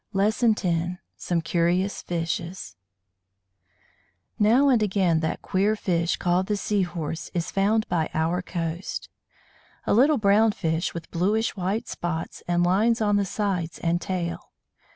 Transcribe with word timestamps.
LESSON 0.13 0.55
X 0.65 0.97
SOME 1.15 1.41
CURIOUS 1.41 2.01
FISHES 2.01 2.75
Now 4.39 4.67
and 4.69 4.81
again 4.81 5.19
that 5.19 5.43
queer 5.43 5.75
fish 5.75 6.17
called 6.17 6.47
the 6.47 6.57
Sea 6.57 6.81
horse 6.81 7.29
is 7.35 7.51
found 7.51 7.87
by 7.87 8.09
our 8.15 8.41
coast; 8.41 9.09
a 9.85 9.93
little 9.93 10.17
brown 10.17 10.53
fish, 10.53 10.95
with 10.95 11.11
bluish 11.11 11.55
white 11.55 11.87
spots 11.87 12.41
and 12.47 12.63
lines 12.63 12.99
on 12.99 13.17
the 13.17 13.25
sides 13.25 13.77
and 13.77 14.01
tail. 14.01 14.49